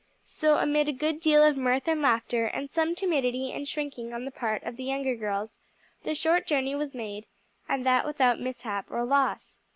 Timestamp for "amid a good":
0.57-1.19